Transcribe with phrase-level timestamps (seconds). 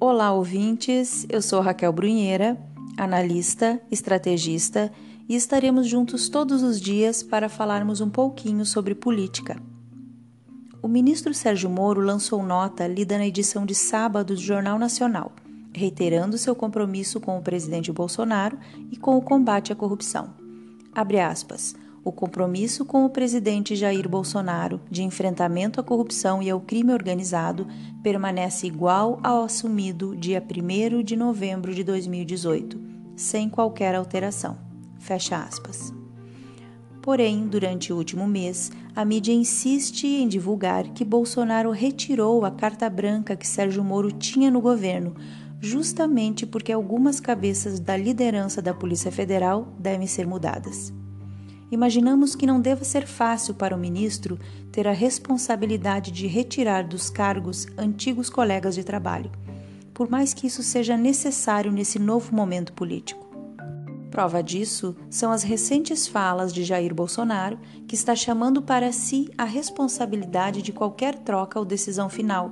[0.00, 1.26] Olá, ouvintes.
[1.28, 2.56] Eu sou Raquel Brunheira,
[2.96, 4.92] analista, estrategista,
[5.28, 9.60] e estaremos juntos todos os dias para falarmos um pouquinho sobre política.
[10.80, 15.32] O ministro Sérgio Moro lançou nota lida na edição de sábado do Jornal Nacional,
[15.74, 18.56] reiterando seu compromisso com o presidente Bolsonaro
[18.92, 20.32] e com o combate à corrupção.
[20.94, 21.74] Abre aspas
[22.08, 27.66] o compromisso com o presidente Jair Bolsonaro de enfrentamento à corrupção e ao crime organizado
[28.02, 32.80] permanece igual ao assumido dia 1 de novembro de 2018,
[33.14, 34.56] sem qualquer alteração.
[34.98, 35.92] Fecha aspas.
[37.02, 42.88] Porém, durante o último mês, a mídia insiste em divulgar que Bolsonaro retirou a carta
[42.88, 45.14] branca que Sérgio Moro tinha no governo,
[45.60, 50.92] justamente porque algumas cabeças da liderança da Polícia Federal devem ser mudadas.
[51.70, 54.38] Imaginamos que não deva ser fácil para o ministro
[54.72, 59.30] ter a responsabilidade de retirar dos cargos antigos colegas de trabalho,
[59.92, 63.28] por mais que isso seja necessário nesse novo momento político.
[64.10, 69.44] Prova disso são as recentes falas de Jair Bolsonaro, que está chamando para si a
[69.44, 72.50] responsabilidade de qualquer troca ou decisão final,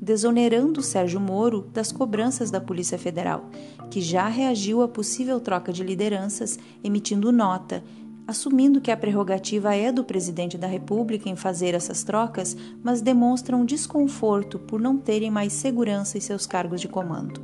[0.00, 3.48] desonerando Sérgio Moro das cobranças da Polícia Federal,
[3.90, 7.82] que já reagiu à possível troca de lideranças, emitindo nota
[8.28, 13.64] assumindo que a prerrogativa é do presidente da República em fazer essas trocas, mas demonstram
[13.64, 17.40] desconforto por não terem mais segurança em seus cargos de comando.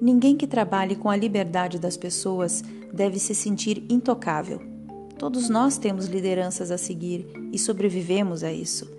[0.00, 4.62] Ninguém que trabalhe com a liberdade das pessoas deve se sentir intocável.
[5.18, 8.90] Todos nós temos lideranças a seguir e sobrevivemos a isso.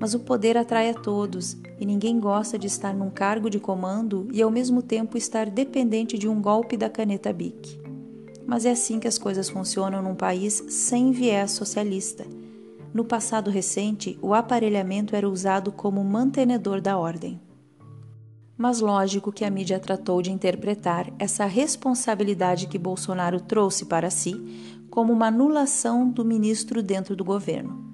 [0.00, 4.26] Mas o poder atrai a todos e ninguém gosta de estar num cargo de comando
[4.32, 7.85] e ao mesmo tempo estar dependente de um golpe da caneta BIC
[8.46, 12.24] mas é assim que as coisas funcionam num país sem viés socialista.
[12.94, 17.40] No passado recente, o aparelhamento era usado como mantenedor da ordem.
[18.56, 24.80] Mas lógico que a mídia tratou de interpretar essa responsabilidade que Bolsonaro trouxe para si
[24.88, 27.84] como uma anulação do ministro dentro do governo.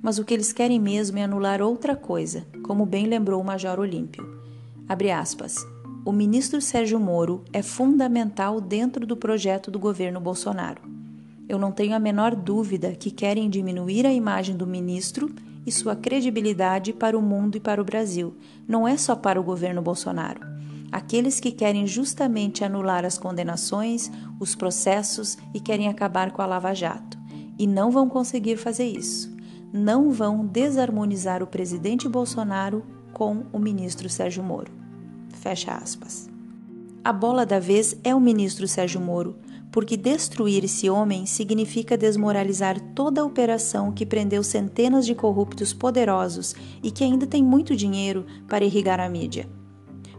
[0.00, 3.80] Mas o que eles querem mesmo é anular outra coisa, como bem lembrou o Major
[3.80, 4.24] Olímpio.
[4.86, 5.73] Abre aspas
[6.04, 10.82] o ministro Sérgio Moro é fundamental dentro do projeto do governo Bolsonaro.
[11.48, 15.34] Eu não tenho a menor dúvida que querem diminuir a imagem do ministro
[15.66, 18.36] e sua credibilidade para o mundo e para o Brasil,
[18.68, 20.40] não é só para o governo Bolsonaro.
[20.92, 26.74] Aqueles que querem justamente anular as condenações, os processos e querem acabar com a Lava
[26.74, 27.18] Jato.
[27.58, 29.34] E não vão conseguir fazer isso.
[29.72, 34.83] Não vão desarmonizar o presidente Bolsonaro com o ministro Sérgio Moro.
[35.44, 36.26] Fecha aspas.
[37.04, 39.36] A bola da vez é o ministro Sérgio Moro,
[39.70, 46.54] porque destruir esse homem significa desmoralizar toda a operação que prendeu centenas de corruptos poderosos
[46.82, 49.46] e que ainda tem muito dinheiro para irrigar a mídia.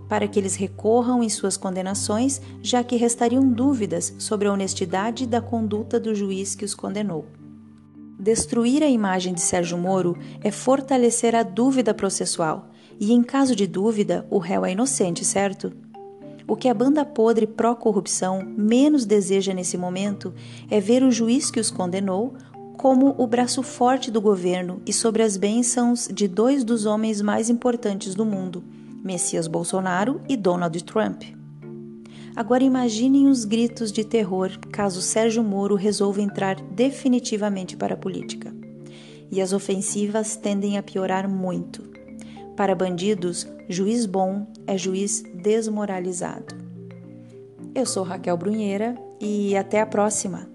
[0.08, 5.42] Para que eles recorram em suas condenações, já que restariam dúvidas sobre a honestidade da
[5.42, 7.26] conduta do juiz que os condenou.
[8.20, 12.70] Destruir a imagem de Sérgio Moro é fortalecer a dúvida processual
[13.00, 15.74] e em caso de dúvida, o réu é inocente, certo?
[16.48, 20.34] O que a banda podre pró-corrupção menos deseja nesse momento
[20.70, 22.36] é ver o juiz que os condenou
[22.78, 27.50] como o braço forte do governo e sobre as bênçãos de dois dos homens mais
[27.50, 28.64] importantes do mundo,
[29.04, 31.24] Messias Bolsonaro e Donald Trump.
[32.36, 38.54] Agora imaginem os gritos de terror caso Sérgio Moro resolva entrar definitivamente para a política.
[39.32, 41.82] E as ofensivas tendem a piorar muito.
[42.56, 46.56] Para bandidos, juiz bom é juiz desmoralizado.
[47.74, 50.55] Eu sou Raquel Brunheira e até a próxima!